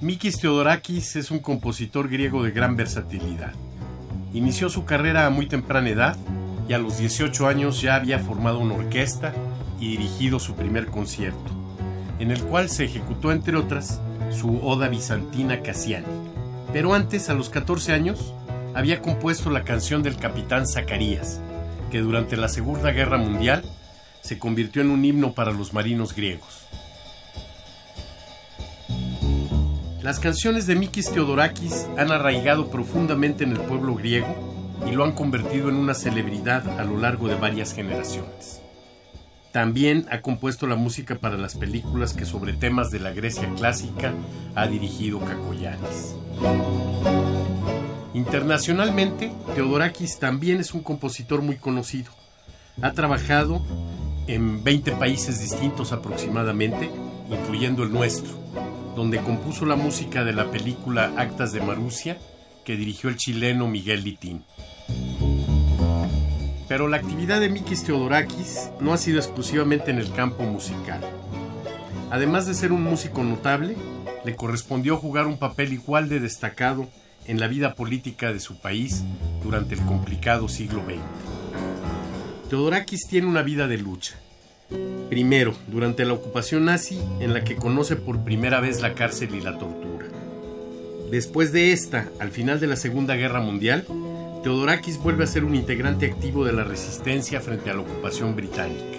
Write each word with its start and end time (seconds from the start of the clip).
Mikis 0.00 0.38
Theodorakis 0.38 1.16
es 1.16 1.32
un 1.32 1.40
compositor 1.40 2.08
griego 2.08 2.44
de 2.44 2.52
gran 2.52 2.76
versatilidad. 2.76 3.52
Inició 4.32 4.68
su 4.68 4.84
carrera 4.84 5.26
a 5.26 5.30
muy 5.30 5.46
temprana 5.46 5.88
edad 5.88 6.16
y 6.68 6.72
a 6.72 6.78
los 6.78 6.98
18 6.98 7.48
años 7.48 7.82
ya 7.82 7.96
había 7.96 8.20
formado 8.20 8.60
una 8.60 8.74
orquesta 8.74 9.34
y 9.80 9.88
dirigido 9.88 10.38
su 10.38 10.54
primer 10.54 10.86
concierto, 10.86 11.50
en 12.20 12.30
el 12.30 12.40
cual 12.44 12.68
se 12.68 12.84
ejecutó 12.84 13.32
entre 13.32 13.56
otras 13.56 14.00
su 14.30 14.60
Oda 14.62 14.86
Bizantina 14.86 15.62
Cassiani. 15.62 16.06
Pero 16.72 16.94
antes, 16.94 17.28
a 17.28 17.34
los 17.34 17.50
14 17.50 17.92
años, 17.92 18.34
había 18.76 19.02
compuesto 19.02 19.50
la 19.50 19.64
canción 19.64 20.04
del 20.04 20.16
capitán 20.16 20.68
Zacarías, 20.68 21.40
que 21.90 21.98
durante 21.98 22.36
la 22.36 22.48
Segunda 22.48 22.92
Guerra 22.92 23.18
Mundial 23.18 23.64
se 24.20 24.38
convirtió 24.38 24.80
en 24.80 24.90
un 24.90 25.04
himno 25.04 25.32
para 25.32 25.50
los 25.50 25.72
marinos 25.72 26.14
griegos. 26.14 26.68
Las 30.08 30.20
canciones 30.20 30.66
de 30.66 30.74
Mikis 30.74 31.12
Theodorakis 31.12 31.86
han 31.98 32.10
arraigado 32.10 32.70
profundamente 32.70 33.44
en 33.44 33.52
el 33.52 33.60
pueblo 33.60 33.94
griego 33.94 34.78
y 34.90 34.92
lo 34.92 35.04
han 35.04 35.12
convertido 35.12 35.68
en 35.68 35.74
una 35.74 35.92
celebridad 35.92 36.80
a 36.80 36.84
lo 36.84 36.96
largo 36.96 37.28
de 37.28 37.34
varias 37.34 37.74
generaciones. 37.74 38.62
También 39.52 40.06
ha 40.10 40.22
compuesto 40.22 40.66
la 40.66 40.76
música 40.76 41.16
para 41.16 41.36
las 41.36 41.56
películas 41.56 42.14
que 42.14 42.24
sobre 42.24 42.54
temas 42.54 42.90
de 42.90 43.00
la 43.00 43.10
Grecia 43.10 43.52
clásica 43.54 44.14
ha 44.54 44.66
dirigido 44.66 45.20
Kakoyanis. 45.20 46.14
Internacionalmente, 48.14 49.30
Theodorakis 49.54 50.18
también 50.18 50.58
es 50.58 50.72
un 50.72 50.82
compositor 50.82 51.42
muy 51.42 51.56
conocido. 51.56 52.12
Ha 52.80 52.92
trabajado 52.92 53.60
en 54.26 54.64
20 54.64 54.92
países 54.92 55.38
distintos 55.42 55.92
aproximadamente, 55.92 56.88
incluyendo 57.30 57.82
el 57.82 57.92
nuestro, 57.92 58.38
donde 58.98 59.20
compuso 59.20 59.64
la 59.64 59.76
música 59.76 60.24
de 60.24 60.32
la 60.32 60.50
película 60.50 61.12
Actas 61.16 61.52
de 61.52 61.60
Marusia, 61.60 62.18
que 62.64 62.74
dirigió 62.76 63.08
el 63.08 63.16
chileno 63.16 63.68
Miguel 63.68 64.02
Litín. 64.02 64.42
Pero 66.66 66.88
la 66.88 66.96
actividad 66.96 67.38
de 67.38 67.48
Mikis 67.48 67.84
Theodorakis 67.84 68.70
no 68.80 68.92
ha 68.92 68.96
sido 68.96 69.20
exclusivamente 69.20 69.92
en 69.92 69.98
el 69.98 70.12
campo 70.12 70.42
musical. 70.42 71.00
Además 72.10 72.48
de 72.48 72.54
ser 72.54 72.72
un 72.72 72.82
músico 72.82 73.22
notable, 73.22 73.76
le 74.24 74.34
correspondió 74.34 74.96
jugar 74.96 75.28
un 75.28 75.38
papel 75.38 75.72
igual 75.72 76.08
de 76.08 76.18
destacado 76.18 76.88
en 77.24 77.38
la 77.38 77.46
vida 77.46 77.76
política 77.76 78.32
de 78.32 78.40
su 78.40 78.58
país 78.58 79.04
durante 79.44 79.76
el 79.76 79.80
complicado 79.82 80.48
siglo 80.48 80.82
XX. 80.84 82.48
Theodorakis 82.50 83.06
tiene 83.08 83.28
una 83.28 83.42
vida 83.42 83.68
de 83.68 83.78
lucha. 83.78 84.16
Primero, 85.08 85.54
durante 85.66 86.04
la 86.04 86.12
ocupación 86.12 86.66
nazi, 86.66 86.98
en 87.20 87.32
la 87.32 87.42
que 87.42 87.56
conoce 87.56 87.96
por 87.96 88.24
primera 88.24 88.60
vez 88.60 88.82
la 88.82 88.94
cárcel 88.94 89.34
y 89.34 89.40
la 89.40 89.58
tortura. 89.58 90.06
Después 91.10 91.52
de 91.52 91.72
esta, 91.72 92.10
al 92.18 92.30
final 92.30 92.60
de 92.60 92.66
la 92.66 92.76
Segunda 92.76 93.16
Guerra 93.16 93.40
Mundial, 93.40 93.86
Theodorakis 94.42 94.98
vuelve 94.98 95.24
a 95.24 95.28
ser 95.28 95.44
un 95.44 95.54
integrante 95.54 96.06
activo 96.06 96.44
de 96.44 96.52
la 96.52 96.64
resistencia 96.64 97.40
frente 97.40 97.70
a 97.70 97.74
la 97.74 97.80
ocupación 97.80 98.36
británica. 98.36 98.98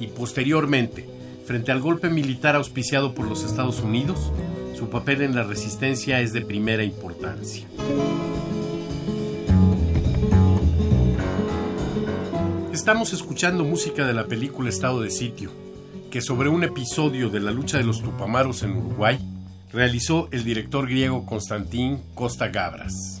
Y 0.00 0.06
posteriormente, 0.08 1.06
frente 1.44 1.70
al 1.70 1.80
golpe 1.80 2.08
militar 2.08 2.56
auspiciado 2.56 3.14
por 3.14 3.28
los 3.28 3.44
Estados 3.44 3.80
Unidos, 3.80 4.32
su 4.74 4.88
papel 4.88 5.22
en 5.22 5.34
la 5.34 5.42
resistencia 5.42 6.20
es 6.20 6.32
de 6.32 6.40
primera 6.40 6.84
importancia. 6.84 7.66
Estamos 12.78 13.12
escuchando 13.12 13.64
música 13.64 14.06
de 14.06 14.14
la 14.14 14.26
película 14.26 14.68
Estado 14.68 15.00
de 15.00 15.10
Sitio, 15.10 15.50
que 16.12 16.20
sobre 16.20 16.48
un 16.48 16.62
episodio 16.62 17.28
de 17.28 17.40
la 17.40 17.50
lucha 17.50 17.76
de 17.76 17.82
los 17.82 18.00
Tupamaros 18.00 18.62
en 18.62 18.76
Uruguay 18.76 19.18
realizó 19.72 20.28
el 20.30 20.44
director 20.44 20.86
griego 20.86 21.26
Constantín 21.26 22.00
Costa 22.14 22.46
Gabras. 22.46 23.20